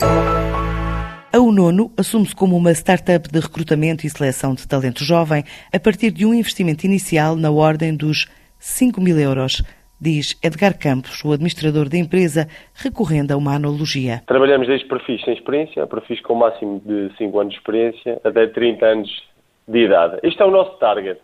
[0.00, 6.10] A Unono assume-se como uma startup de recrutamento e seleção de talento jovem a partir
[6.10, 8.26] de um investimento inicial na ordem dos
[8.58, 9.62] 5 mil euros,
[10.00, 14.22] diz Edgar Campos, o administrador da empresa, recorrendo a uma analogia.
[14.26, 18.86] Trabalhamos desde perfis sem experiência, perfis com máximo de 5 anos de experiência, até 30
[18.86, 19.28] anos
[19.66, 20.18] de idade.
[20.22, 21.20] Este é o nosso target.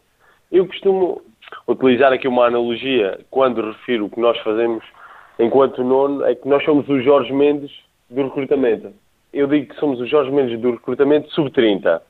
[0.51, 1.23] Eu costumo
[1.69, 4.85] utilizar aqui uma analogia quando refiro o que nós fazemos
[5.39, 7.73] enquanto nono, é que nós somos os Jorge Mendes
[8.09, 8.93] do recrutamento.
[9.33, 12.01] Eu digo que somos os Jorge Mendes do recrutamento sub-30,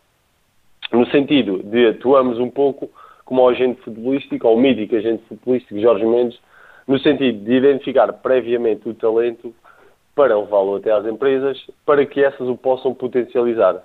[0.92, 2.91] no sentido de atuamos um pouco
[3.24, 6.38] como o agente futebolístico, ou o mítico agente futebolístico Jorge Mendes,
[6.86, 9.55] no sentido de identificar previamente o talento
[10.14, 13.83] para levá-lo até às empresas, para que essas o possam potencializar.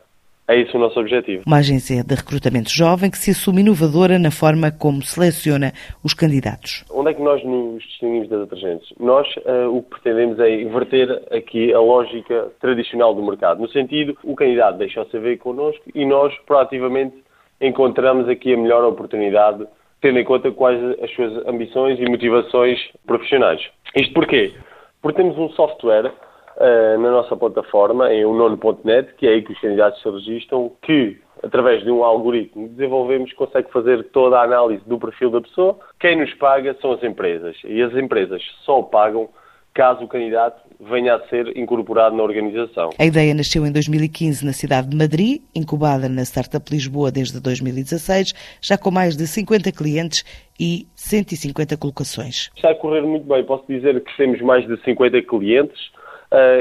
[0.49, 1.43] É isso o nosso objetivo.
[1.45, 5.71] Uma agência de recrutamento jovem que se assume inovadora na forma como seleciona
[6.03, 6.83] os candidatos.
[6.89, 8.91] Onde é que nós nos distinguimos das outras agências?
[8.99, 14.17] Nós uh, o que pretendemos é inverter aqui a lógica tradicional do mercado, no sentido,
[14.23, 17.15] o candidato deixa o CV connosco e nós proativamente
[17.61, 19.67] encontramos aqui a melhor oportunidade,
[20.01, 23.61] tendo em conta quais as suas ambições e motivações profissionais.
[23.95, 24.51] Isto porquê?
[24.99, 26.11] Porque temos um software
[26.59, 31.17] uh, na nossa plataforma, em unono.net, que é aí que os candidatos se registram, que,
[31.41, 35.77] através de um algoritmo que desenvolvemos, consegue fazer toda a análise do perfil da pessoa.
[35.99, 37.55] Quem nos paga são as empresas.
[37.63, 39.29] E as empresas só pagam
[39.73, 42.89] caso o candidato venha a ser incorporado na organização.
[42.97, 48.33] A ideia nasceu em 2015 na cidade de Madrid, incubada na Startup Lisboa desde 2016,
[48.61, 50.23] já com mais de 50 clientes
[50.59, 52.49] e 150 colocações.
[52.55, 53.43] Está a correr muito bem.
[53.43, 55.79] Posso dizer que temos mais de 50 clientes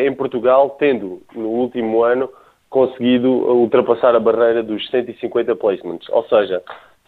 [0.00, 2.28] em Portugal, tendo no último ano
[2.70, 6.62] conseguido ultrapassar a barreira dos 150 placements, ou seja,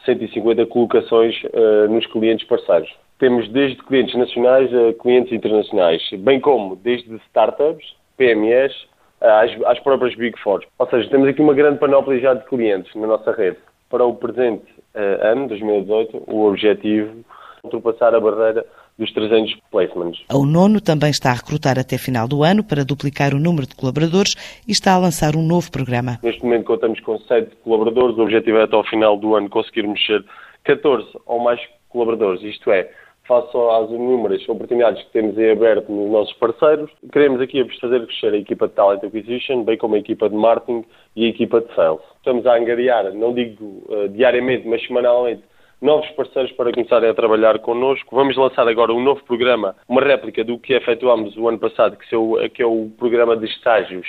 [0.05, 2.91] 150 colocações uh, nos clientes parceiros.
[3.19, 8.73] Temos desde clientes nacionais a clientes internacionais, bem como desde startups, PMEs,
[9.21, 10.65] às, às próprias Big Four.
[10.79, 13.59] Ou seja, temos aqui uma grande panóplia já de clientes na nossa rede.
[13.91, 17.21] Para o presente ano, 2018, o objetivo
[17.63, 18.65] é ultrapassar a barreira
[19.01, 20.23] dos 300 placements.
[20.29, 23.75] A Unono também está a recrutar até final do ano para duplicar o número de
[23.75, 24.35] colaboradores
[24.69, 26.19] e está a lançar um novo programa.
[26.23, 30.05] Neste momento contamos com 7 colaboradores, o objetivo é até ao final do ano conseguirmos
[30.05, 30.23] ser
[30.65, 32.91] 14 ou mais colaboradores, isto é,
[33.27, 38.35] face às inúmeras oportunidades que temos em aberto nos nossos parceiros, queremos aqui fazer crescer
[38.35, 40.85] a equipa de Talent Acquisition, bem como a equipa de Marketing
[41.17, 42.01] e a equipa de Sales.
[42.17, 45.43] Estamos a angariar, não digo uh, diariamente, mas semanalmente,
[45.81, 48.15] novos parceiros para começarem a trabalhar connosco.
[48.15, 52.63] Vamos lançar agora um novo programa, uma réplica do que efetuámos o ano passado, que,
[52.63, 54.07] é o programa de estágios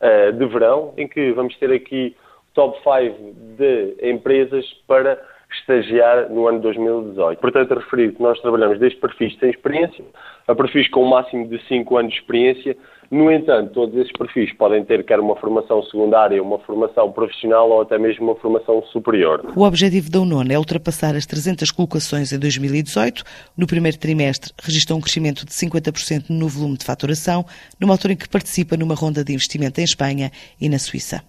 [0.00, 2.16] uh, de verão, em que vamos ter aqui
[2.54, 5.18] top 5 de empresas para
[5.54, 7.38] estagiar no ano 2018.
[7.38, 10.04] Portanto, referir que nós trabalhamos desde perfis sem experiência
[10.46, 12.76] a perfis com o um máximo de 5 anos de experiência.
[13.10, 17.82] No entanto, todos esses perfis podem ter quer uma formação secundária, uma formação profissional ou
[17.82, 19.52] até mesmo uma formação superior.
[19.54, 23.22] O objetivo da UNON é ultrapassar as 300 colocações em 2018.
[23.54, 27.44] No primeiro trimestre, registrou um crescimento de 50% no volume de faturação,
[27.78, 31.20] numa altura em que participa numa ronda de investimento em Espanha e na Suíça.